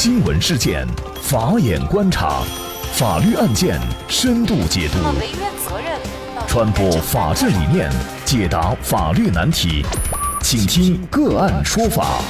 [0.00, 0.86] 新闻事件，
[1.20, 2.44] 法眼观察，
[2.92, 4.98] 法律案件深度解读，
[6.46, 7.90] 传播法治理念，
[8.24, 9.84] 解答法律难题，
[10.40, 12.22] 请听个案说法。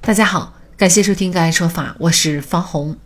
[0.00, 2.96] 大家好，感谢收听个案说法，我是方红。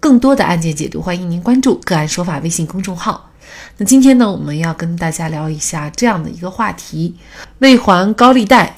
[0.00, 3.30] 更多的案件解读，欢迎您关注个案说法微信公众号。
[3.76, 7.14] 那今天呢，我们要跟大家聊一下这样的一个话题：
[7.60, 8.77] 未还高利贷。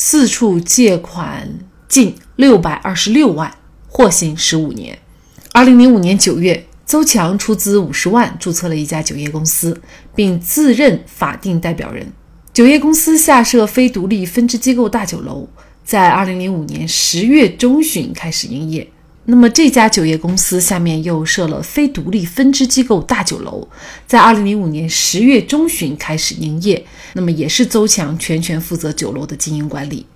[0.00, 3.52] 四处借款近六百二十六万，
[3.88, 4.96] 获刑十五年。
[5.50, 9.82] 二零零五年九月，邹强出资五十万注册了一家酒业公司，
[10.14, 12.12] 并自任法定代表人。
[12.52, 15.48] 酒业公司下设非独立分支机构大酒楼，
[15.84, 18.88] 在二零零五年十月中旬开始营业。
[19.30, 23.68] 那么这家酒业公司下面又设了非独立分支机构大酒楼，
[24.06, 26.82] 在二零零五年十月中旬开始营业。
[27.12, 30.06] 那么也是邹强全权负责酒楼的经营管理。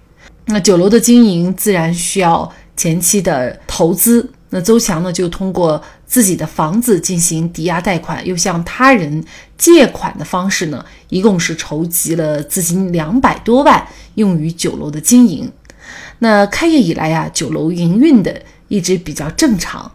[0.47, 4.27] 那酒楼的经营自然需要前期的投资。
[4.49, 9.23] 那邹强呢就通过自己的房子进行抵押贷款，又向他人
[9.59, 15.53] 借款的方式呢，一共是筹集了资金两百多万，用于酒楼的经营。
[16.21, 18.43] 那开业以来呀，酒楼营运的。
[18.73, 19.93] 一直比较正常，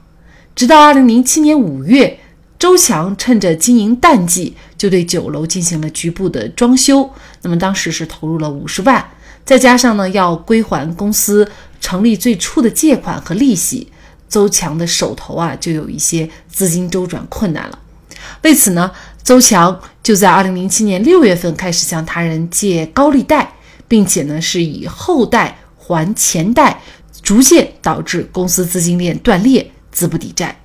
[0.54, 2.20] 直到二零零七年五月，
[2.60, 7.10] 周强趁着经营淡季，就对酒楼进行了局部的装修。
[7.42, 9.04] 那么当时是投入了五十万，
[9.44, 11.50] 再加上呢要归还公司
[11.82, 13.92] 成立最初的借款和利息，
[14.30, 17.80] 周强的手头啊就有一些资金周转困难了。
[18.44, 18.92] 为此呢，
[19.24, 23.54] 周强就在二零零七年六月份开始向他人借高利贷，
[23.88, 26.80] 并且呢是以后贷还前贷。
[27.28, 30.58] 逐渐导致公司资金链断裂，资不抵债。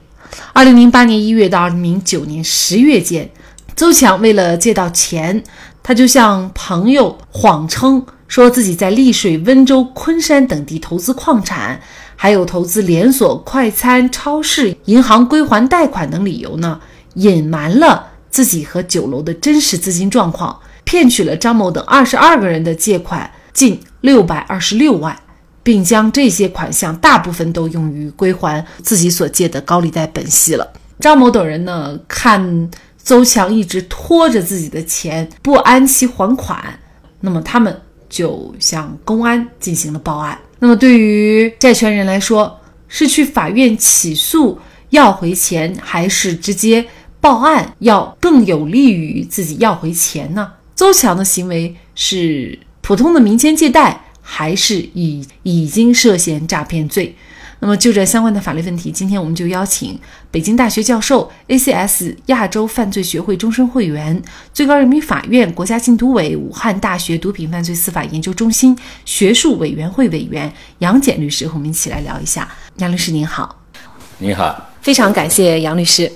[0.52, 3.28] 二零零八年一月到二零零九年十月间，
[3.74, 5.42] 邹强为了借到钱，
[5.82, 11.80] 他就向朋友谎称说自己在丽水、温州、昆山等地投资矿产，
[12.14, 16.80] 还有投资连锁快餐超市、银行归还贷款等理由呢，
[17.14, 25.18] 隐瞒了自己和酒楼的真实资金状况，骗取了张某等二十二个人的借款近六百二十六万。
[25.62, 30.72] 并将这些款项大部分都用于归还自己所借的高利贷本息了。
[30.98, 32.70] 张某等人呢，看
[33.02, 36.78] 邹强一直拖着自己的钱不按期还款，
[37.20, 40.38] 那么他们就向公安进行了报案。
[40.58, 46.86] 那么对于债权人来说，是去法院起诉要回钱，还是直接
[47.20, 50.52] 报案要更有利于自己要回钱呢？
[50.76, 54.04] 邹强的行为是普通的民间借贷。
[54.34, 57.14] 还是已已经涉嫌诈骗罪。
[57.60, 60.00] 那么就这相关的法律问题，今天我们就邀请
[60.30, 64.20] 北京大学教授、ACS 亚洲犯罪学会终身会员、
[64.54, 72.48] 最高人民法院国家禁毒委、武汉大学毒品犯罪司法研究中心学术委员会委员杨戬律师和我们一起来聊一下。
[72.78, 73.60] 杨律师您好，
[74.18, 76.10] 您好，非常感谢杨律师。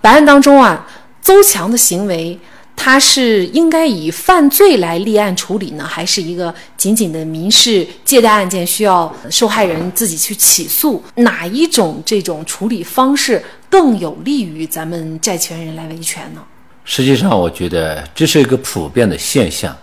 [0.00, 0.86] 本案当中啊，
[1.20, 2.38] 邹强的行为。
[2.76, 11.02] 他是应该以犯罪来立案处理呢，还是一个仅仅的民事借贷案件需要受害人自己去起诉？
[11.16, 16.40] 哪一种这种处理方式更有利于咱们债权人来维权呢？
[16.84, 19.76] 实际上，我觉得这是一个普遍的现象，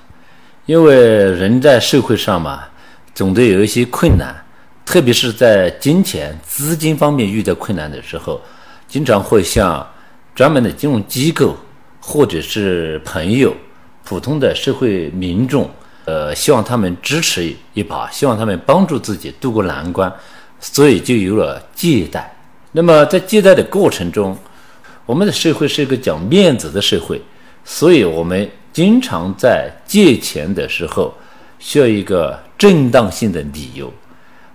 [0.65, 2.63] 因为人在社会上嘛，
[3.13, 4.33] 总得有一些困难，
[4.85, 8.39] 特别是在金钱、资金方面遇到困难的时候，
[8.87, 9.85] 经常会向
[10.33, 11.57] 专门的金融机构。
[12.05, 13.55] 或者是朋友、
[14.03, 15.69] 普通的社会民众，
[16.03, 20.11] 呃，希望他们支持一把，希望他们帮助自己渡过难关，
[20.59, 22.35] 所以就有了借贷。
[22.73, 24.37] 那么在借贷的过程中，
[25.05, 27.21] 我们的社会是一个讲面子的社会，
[27.63, 31.13] 所以我们经常在借钱的时候
[31.57, 33.91] 需要一个正当性的理由。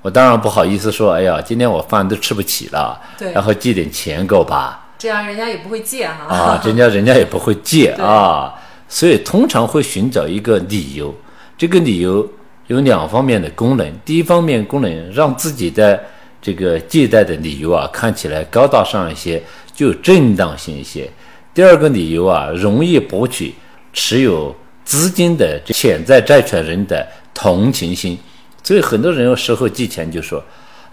[0.02, 3.00] 我当然不好意思说，哎呀，今天我饭都吃不起了，
[3.32, 4.84] 然后借点钱给我吧。
[4.98, 8.52] 这样人家也不会借哈啊， 人家人家也不会借啊，
[8.88, 11.14] 所以通常会寻找一个理由，
[11.56, 12.28] 这个理由
[12.66, 13.92] 有两方面的功能。
[14.04, 16.02] 第一方面功能让自己的
[16.42, 19.40] 这个借贷的理由啊看起来高大上一些，
[19.72, 21.08] 就正当性一些。
[21.54, 23.54] 第二个理由啊，容易博取
[23.92, 24.52] 持有
[24.84, 28.18] 资金的潜在债权人的同情心。
[28.64, 30.42] 所以很多人有时候借钱就说。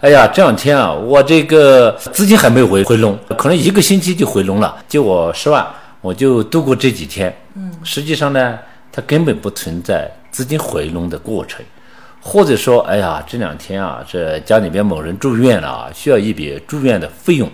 [0.00, 4.76] 哎呀，这两天啊，我这个资金还没回回笼，可能一个星期就回笼了。
[4.86, 5.66] 借我十万，
[6.02, 7.34] 我就度过这几天。
[7.54, 8.58] 嗯，实际上呢，
[8.92, 11.64] 它根本不存在资金回笼的过程，
[12.20, 17.50] 或者说，哎呀，这两天啊，这家里边某人住院了，需要一笔住院的费用。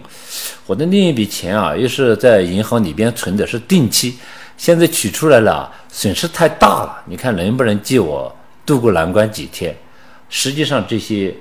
[0.66, 4.18] 我的另一笔钱啊，又是在银行里边存的是定期，
[4.56, 7.02] 现在取出来了，损失太大了。
[7.06, 8.34] 你看能不能借我
[8.66, 9.72] 度过难关几天？
[10.28, 11.32] 实际上这些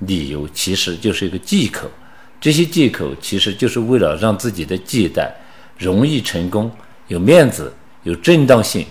[0.00, 1.90] 理由其实就是一个借口，
[2.40, 5.34] 这些借口其实就是为了让自己的借贷
[5.76, 6.70] 容易成功、
[7.08, 7.72] 有面子、
[8.04, 8.86] 有正当性，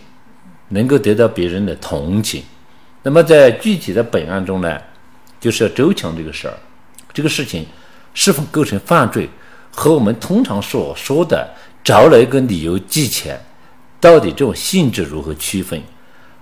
[0.70, 2.44] 能够得到别人的同情。
[3.04, 4.78] 那么在具体的本案中呢，
[5.40, 6.58] 就是要周强这个事儿，
[7.14, 7.66] 这个事情
[8.14, 9.30] 是否构成犯罪，
[9.72, 11.50] 和我们通常所说的
[11.84, 13.40] 找了一个理由借钱，
[14.02, 15.82] 到底这种性质如何区分？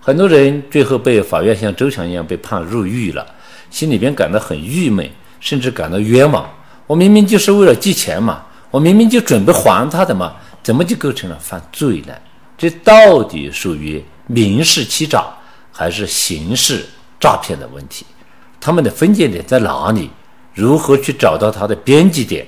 [0.01, 3.34] 很多人最后被法院像周强一样被判入狱了，
[3.75, 5.05] 心里边感到很郁闷，
[5.41, 6.49] 甚至感到冤枉。
[6.87, 8.41] 我明明就是为了借钱嘛，
[8.71, 10.33] 我明明就准备还他的嘛，
[10.63, 12.13] 怎么就构成了犯罪呢？
[12.57, 15.25] 这到底属于民事欺诈？
[15.73, 16.85] 还是刑事
[17.19, 18.05] 诈骗的问题，
[18.61, 20.09] 他们的分界点在哪里？
[20.53, 22.47] 如何去找到它的边际点？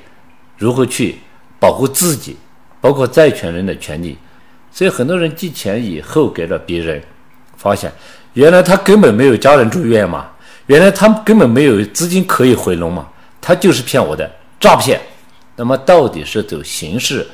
[0.58, 1.18] 如何去
[1.60, 2.38] 保护自己，
[2.80, 4.18] 包括债权人的权利？
[4.72, 7.04] 所以很多人借钱以后给了别人，
[7.58, 7.92] 发现
[8.32, 10.28] 原来他根本没有家人住院嘛，
[10.68, 13.08] 原来他根本没有资金可以回笼嘛，
[13.42, 14.30] 他就是骗我的
[14.60, 15.02] 诈骗。
[15.56, 17.26] 那么到底是走刑事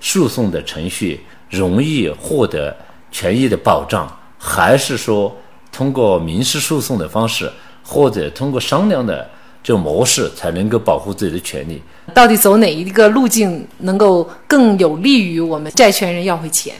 [0.00, 2.74] 诉讼的程序容易获得
[3.10, 4.10] 权益的保障？
[4.38, 5.36] 还是说
[5.72, 7.50] 通过民事诉讼的方式，
[7.82, 9.28] 或者通过商量的
[9.62, 11.82] 这种模式，才能够保护自己的权利？
[12.14, 16.72] 到底走哪一个路径能够更有利于我们债权人要回钱？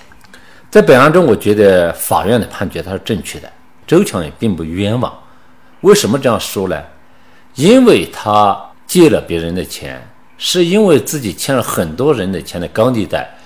[0.70, 3.50] 在本案中，我觉得法院的判决它是正确的，
[3.86, 5.12] 周强也并不冤枉。
[5.86, 6.82] 为什么这样说呢？
[7.54, 10.04] 因为他借了别人的钱，
[10.36, 13.38] 是因为自己欠了很多人的钱的高利贷，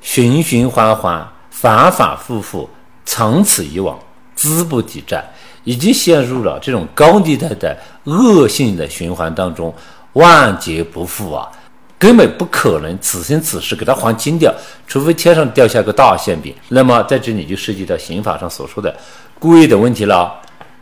[0.00, 2.70] 循循环环，反反复复。
[3.04, 3.98] 长此以往，
[4.36, 5.24] 资不抵债，
[5.64, 9.74] 已经陷入了这种高利贷的恶性的循环当中，
[10.12, 11.50] 万劫不复啊！
[11.98, 14.54] 根本不可能此生此世给他还清掉，
[14.86, 16.54] 除非天上掉下个大馅饼。
[16.68, 18.96] 那么在这里就涉及到刑法上所说的
[19.40, 20.40] 故意的问题了。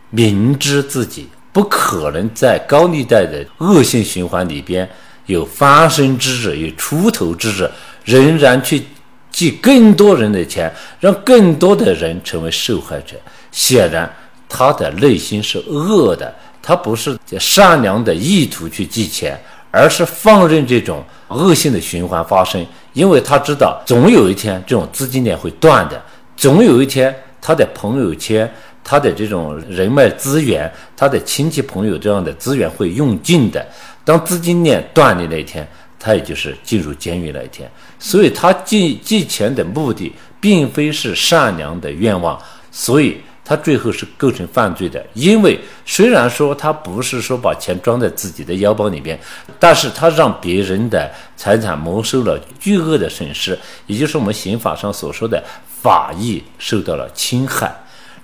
[0.09, 4.89] 明知自己不可能在高利贷的恶性循环里边
[5.25, 7.69] 有翻身之日，有出头之日，
[8.03, 8.83] 仍然去。
[9.29, 13.15] 借更多人的钱，让更多的人成为受害者。
[13.51, 14.11] 显然，
[14.49, 19.39] 他的内心是恶的，他不是善良的意图去借钱，
[19.69, 22.65] 而是放任这种恶性的循环发生。
[22.93, 26.01] 因为他知道，总有一天这种资金链会断的，
[26.35, 28.51] 总有一天他的朋友圈、
[28.87, 33.63] 他的这种人脉资源、他的亲戚朋友这样的资源会用尽的。
[34.05, 35.67] 当资金链断裂那一天。
[35.99, 42.39] 他也就是进入监狱那一天，所以他借借钱的目的并非是善良的愿望，
[42.71, 45.03] 所以他最后是构成犯罪的。
[45.15, 49.19] 因为虽然说他不是说把钱装在自己的腰包里边，
[49.59, 53.57] 但是他让别人的财产蒙受了巨额的损失，
[53.87, 55.43] 也就是我们刑法上所说的
[55.81, 57.75] 法益受到了侵害。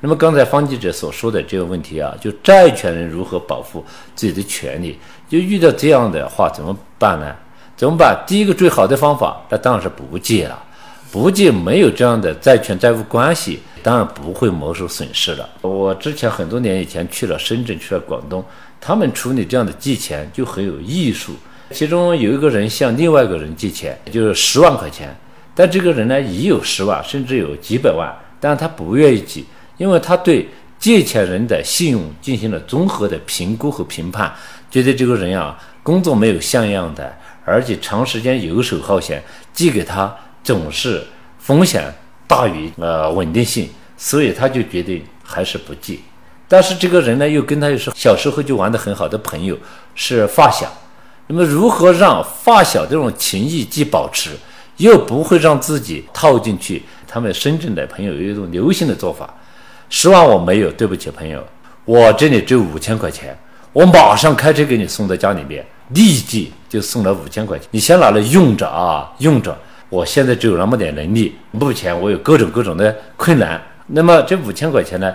[0.05, 3.81] 那么刚才方记者所说的这个问题啊，就债权人如何保护
[4.13, 7.33] 自己的权利，就遇到这样的话怎么办呢？
[7.77, 8.21] 怎么办？
[8.27, 10.61] 第一个最好的方法，那当然是不借了。
[11.09, 15.49] 不借，没有这样的债权债务关系，当然不会没收损失了。
[15.61, 18.43] 我之前很多年以前去了深圳，去了广东，
[18.81, 21.31] 他们处理这样的借钱就很有艺术。
[21.71, 25.15] 其中有一个人向另外一个人借钱，就是十万块钱，
[25.55, 29.41] 但这个人呢已有十万，甚至有几百万，但是他不愿意借，
[29.83, 30.47] 因为他对
[30.79, 34.33] 借钱人的信用进行了综合的评估和评判，
[34.71, 37.13] 觉得这个人啊，工作没有像样的。
[37.43, 39.21] 而且长时间游手好闲，
[39.53, 41.05] 寄给他总是
[41.37, 41.93] 风险
[42.25, 45.99] 大于呃稳定性，所以他就决定还是不寄。
[46.47, 49.57] 但是这个人呢，又跟他又是小时候就玩得很好的朋友，
[49.95, 50.65] 是发小。
[51.27, 54.29] 那么如何让发小这种情谊既保持，
[54.77, 56.83] 又不会让自己套进去？
[57.05, 59.31] 他们深圳的朋友有一种流行的做法：
[59.95, 61.45] 十万我没有，对不起朋友，
[61.85, 63.37] 我这里只有五千块钱，
[63.71, 65.63] 我马上开车给你送到家里面。
[65.89, 69.55] 立即就送了五千块钱，你先拿来用着啊，用着。
[69.89, 73.61] 我现在只有那么点能力，目前我有各种各种的困难。
[73.85, 75.13] 那么这五千块钱呢，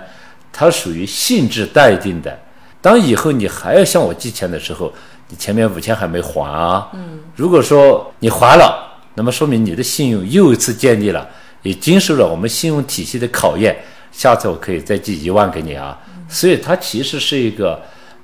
[0.53, 2.39] 它属于性质待定的。
[2.79, 4.93] 当以后你还要向我借钱的时候，
[5.27, 6.87] 你前面五千还没还啊。
[6.93, 7.19] 嗯。
[7.35, 11.27] 如果说你还了，那么说明你的信用又一次建立了，
[11.63, 13.75] 也经受了我们信用体系的考验。
[14.11, 15.97] 下次我可以再借一万给你啊。
[16.27, 17.81] 所以它其实是一个。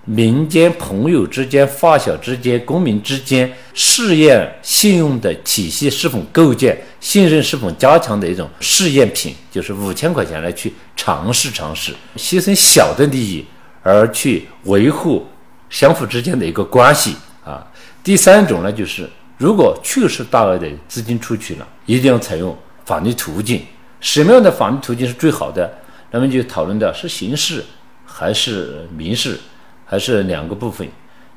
[0.08, 13.44] 民间朋友之间、发小之间、公民之间试验信用的体系是否构建、信任是否加强的一种试验品，就是五千块钱来去尝试尝试，牺牲小的利益
[13.82, 15.26] 而去维护
[15.72, 17.66] 相互之间的一个关系啊。
[18.04, 23.66] 第三种呢，就是如果确实大额的资金出去了，一定要采用法律途径。
[24.06, 25.68] 什么样的法律途径是最好的？
[26.12, 27.66] 那么就讨论的是刑事
[28.06, 29.36] 还是民事？
[29.84, 30.88] 还是两个部分。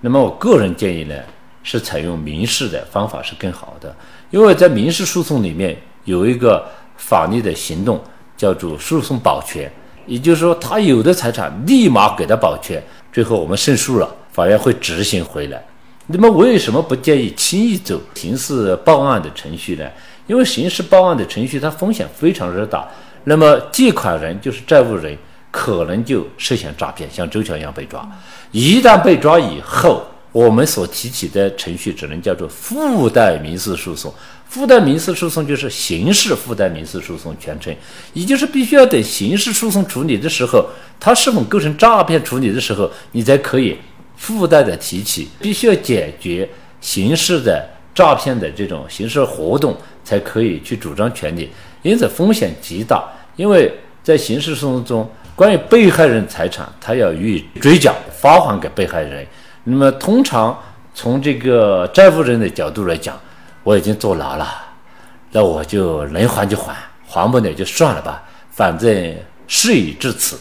[0.02, 1.14] 那么我个人建议呢，
[1.62, 3.96] 是采用民事的方法是更好的，
[4.30, 6.62] 因为在民事诉讼里面有一个
[6.98, 7.98] 法律的行动
[8.36, 9.72] 叫做诉讼保全，
[10.04, 15.64] 也就是说他有的财产立马给他保全，最后我们胜诉了，法院会执行回来。
[16.08, 19.88] 那么为什么不建议轻易走刑事报案的程序呢？
[20.28, 22.86] 因为刑事报案的程序它风险非常之大，
[23.24, 25.18] 那么借款人就是债务人，
[25.50, 28.08] 可能就涉嫌诈骗，像周强一样被抓。
[28.52, 34.14] 一旦被抓以后，我们所提起的程序只能叫做附带民事诉讼。
[34.46, 37.74] 附带民事诉讼就是刑事附带民事诉讼全称，
[38.12, 40.64] 也就是必须要等刑事诉讼处理的时候，
[41.00, 43.76] 它是否构成诈骗处理的时候，你才可以。
[44.20, 46.48] 附带的提起，必须要解决
[46.80, 47.64] 刑事的
[47.98, 51.50] 诈骗的这种刑事活动，才可以去主张权利，
[51.82, 53.02] 因此风险极大。
[53.34, 53.74] 因为
[54.04, 59.26] 在刑事诉讼中，关于被害人财产，他要予以追缴，发还给被害人。
[59.64, 60.56] 那么，通常
[60.94, 63.18] 从这个债务人的角度来讲，
[63.64, 64.46] 我已经坐牢了，
[65.32, 66.72] 那我就能还就还，
[67.04, 68.88] 还不了就算了吧，反正
[69.48, 70.38] 事已至此。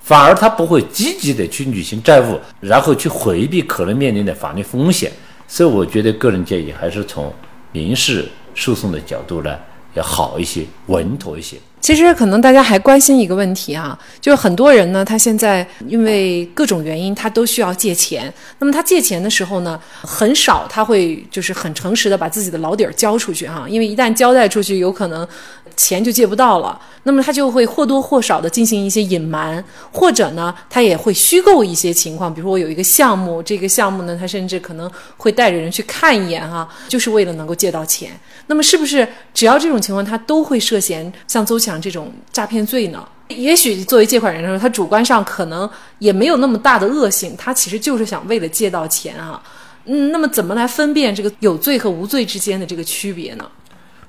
[0.00, 5.12] 反而他不会积极的去履行债务，然后去回避可能面临的法律风险，
[5.48, 7.32] 所以我觉得个人建议还是从
[7.72, 9.56] 民事诉讼的角度呢
[9.94, 11.56] 要好一些，稳妥一些。
[11.78, 18.32] 其实可能大家还关心一个问题啊，就是很多人呢，他现在因为各种原因，他都需要借钱。
[18.58, 25.26] 那么他借钱的时候呢，很少他会就是很诚实的把自己的老底儿交出去哈，因为一旦交代出去，有可能
[25.76, 26.80] 钱就借不到了。
[27.04, 38.10] 那么他就会或多或少的进行一些隐瞒，或者呢，他也会虚构一些情况，比如说我有一个项目，这个项目呢，他甚至可能会带着人去看一眼哈，就是为了能够借到钱。
[38.48, 41.80] 那么是不是只要这种情况，他都会涉嫌像邹强？
[41.80, 45.68] 这种诈骗罪呢，也许作为借款人的时候，他主观上可能
[46.00, 49.40] 也没有那么大的恶性，他其实就是想为了借到钱啊。
[49.84, 53.46] 嗯，那么怎么来分辨这个有罪和无罪之间的这个区别呢？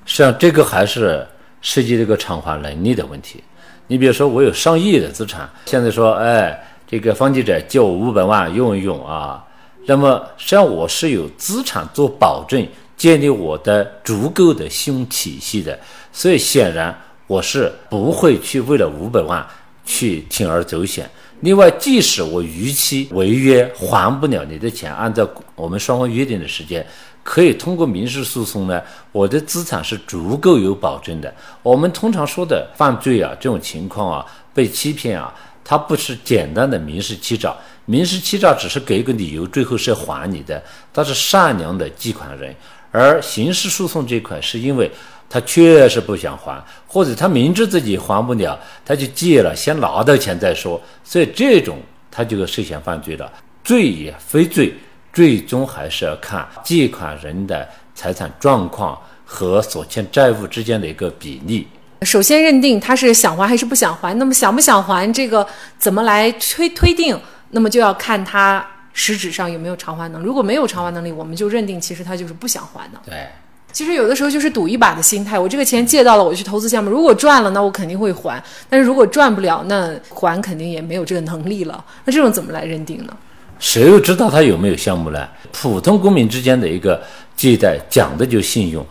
[0.04, 1.24] 实际上，这个还是
[1.60, 3.42] 涉及这个偿还能力的问题。
[3.86, 9.44] 你比如说，我有上亿的资产，现在说，哎，这个方记者借我五百万用一用啊，
[9.86, 15.78] 那么实际上我是有资产做保证，建立我的足够的信用体系的，
[16.12, 16.96] 所以显然。
[17.28, 19.46] 我是不会去为了五百万
[19.84, 21.06] 去铤而走险。
[21.40, 26.86] 另外，即使我逾期违约还不了你的钱，按照我们双方约定的时间，
[27.28, 28.82] 可以通过民事诉讼呢，
[29.12, 31.30] 我的资产是足够有保证的。
[31.62, 37.54] 我们通常说的犯罪啊，这种情况啊，被欺骗啊，它不是简单的民事欺诈，
[37.84, 42.56] 民事欺诈只是给一个理由，最后是要还你的，他是善良的借款人，
[42.90, 44.90] 而刑事诉讼这块是因为。
[45.30, 50.80] 他确实不想还，或者他明知自己还不了，他就借了，先拿到钱再说。
[51.04, 51.76] 所以这种
[52.10, 53.30] 他就涉嫌犯罪了。
[53.62, 54.72] 罪也非罪，
[55.18, 61.66] 最终还是要看借款人的财产状况和所欠债务之间的一个比例。
[62.02, 65.44] 首先认定他是想还还是不想还，那么想不想还这个
[65.76, 67.18] 怎么来推推定？
[67.50, 70.24] 那么就要看他实质上有没有偿还能力。
[70.24, 73.00] 如果没有偿还能力，我们就认定其实他就是不想还的。
[73.04, 73.26] 对。
[73.72, 81.84] 其实有的时候就是赌一把的心态，我这个钱借到了，我去投资项目，如果赚了，那我肯定会还；但是如果赚不了，那还肯定也没有这个能力了。
[82.04, 83.12] 那这种怎么来认定呢？
[83.58, 85.28] 谁又知道他有没有项目呢？
[85.52, 87.02] 普通公民之间的一个
[87.36, 88.84] 借贷，讲的就信用。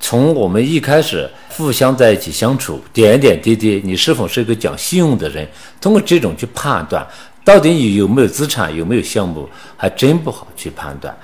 [0.00, 5.46] 从我们一开始互相在一起相处，点点滴滴，你是否是一个讲信用的人？
[5.80, 7.06] 通过这种去判断，
[7.44, 11.16] 到底你有没有资产，有没有项目，还真不好去判断。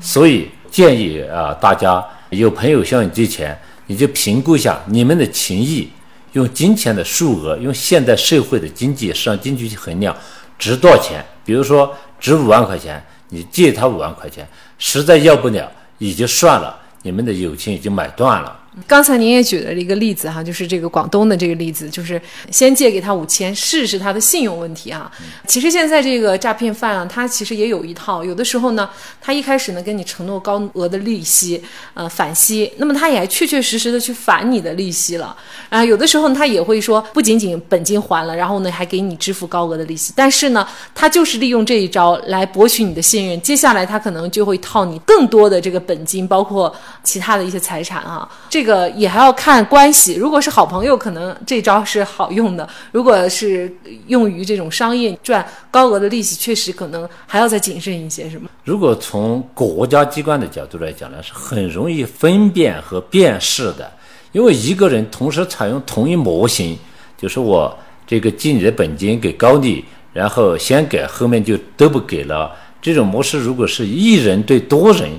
[0.00, 2.04] 所以建议啊，大家。
[2.32, 3.54] 有朋友向你借钱，
[3.88, 5.86] 你就评估一下你们的情谊，
[6.32, 10.16] 用金钱的数额，用现代社会的经济市场经济去衡量，
[10.58, 11.22] 值多少钱？
[11.44, 14.46] 比如说值五万块钱，你借他五万块钱，
[14.78, 18.58] 实在要不了也就算了，你们的友情已经买断了。
[18.88, 25.12] 刚才您也举了一个例子哈，就是这个广东的这个例子，就是先借给他五千，试试他的信用问题啊。
[25.46, 28.88] 其实现在这个诈骗犯啊，他其实也有一套，有的时候呢，
[29.20, 31.62] 他一开始呢跟你承诺高额的利息，
[31.92, 35.36] 呃返息，那么他也确确实实的去返你的利息了
[35.68, 35.84] 啊。
[35.84, 46.74] 有的时候他也会说，不仅仅本金还了，然后呢还给你支付高额的利息，但是呢，他就是利用这一招来博取你的信任，接下来他可能就会套你更多的这个本金，包括
[47.04, 48.26] 其他的一些财产啊。
[48.48, 53.76] 这这个也还要看关系，如果是好朋友，可能这招是好用的；如果是
[54.06, 58.48] 用于这种商业赚高额的利息，确实可能还要再谨慎一些，是吗？
[58.62, 63.90] 如果从国家机关的角度来讲呢，是很容易分辨和辨识的，
[64.30, 66.78] 因为一个人同时采用同一模型，
[67.18, 67.76] 就是我
[68.06, 72.52] 这个借你的本金给高利，然后先给，后面就都不给了。
[72.80, 75.10] 这种模式如果是一人对多人，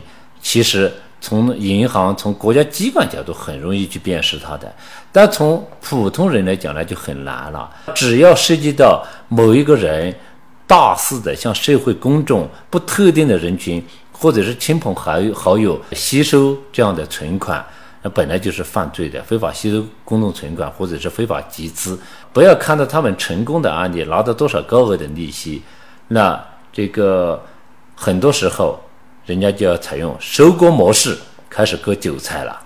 [0.42, 0.90] 其实
[1.24, 4.70] 从银行、从国家机关角度很容易去辨识它的，
[5.10, 7.72] 但从普通人来讲呢就很难了。
[7.96, 10.14] 只要涉及到某一个人
[10.68, 17.66] 大肆的向社会公众不特定的人群或者是亲朋好友好友吸收这样的存款。
[18.02, 21.98] 那本来就是犯罪的，非法吸收公众存款或者是非法集资。
[22.34, 25.64] 不要看到他们成功的案例拿到多少高额的利息，
[26.10, 26.38] 那
[26.74, 27.42] 这个
[27.96, 28.78] 很多时候
[29.26, 31.18] 人家就要采用收割模式
[31.50, 32.60] 开始割韭菜了。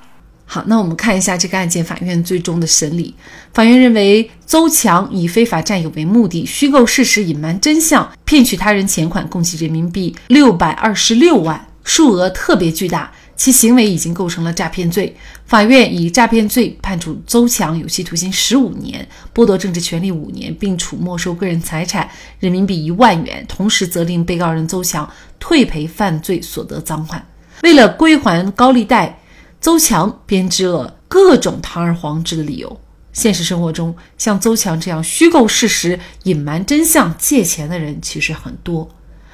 [0.45, 3.13] 好，那我们看一下这个案件法院最终的审理。
[3.53, 13.11] 法院认为，邹强以非法占有为目的，虚构事实、隐瞒真相，骗取他人钱款共计人民币六百二十六万，数额特别巨大。
[13.37, 15.15] 其行为已经构成了诈骗罪，
[15.45, 27.23] 法院以诈骗罪判处邹强有期徒刑十五年，剥夺政治权利五年，并处没收个人财产人民币一万元，同时责令被告人邹强退赔犯罪所得赃款。
[27.61, 29.19] 为了归还高利贷，
[29.61, 32.81] 邹强编织了各种堂而皇之的理由。
[33.13, 38.89] 现实生活中，像邹强这样虚构事实、隐瞒真相借钱的人其实很多。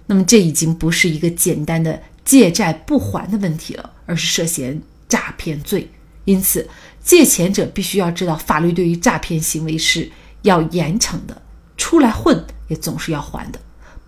[0.08, 2.02] 那么，这已经不是一个简单的。
[2.26, 5.90] 借债不还的问题了，而是涉嫌诈骗罪。
[6.26, 6.70] 因此，
[7.04, 10.10] 借钱者必须要知道，法律对于诈骗行为是
[10.44, 11.42] 要严惩的。
[11.76, 13.60] 出来混也总是要还的，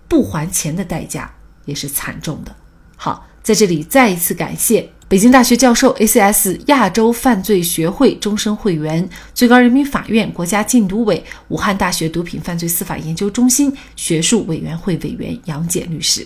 [0.08, 1.34] 不还钱的代价
[1.66, 2.56] 也是惨重的。
[2.96, 16.26] 好，在这里再一次感谢北京大学教授、ACS 亚洲犯罪学会终身会员、最高人民法院国家禁毒委、武汉大学毒品犯罪司法研究中心学术委员会委员杨戬律师。